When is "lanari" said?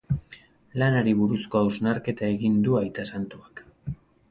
0.83-1.13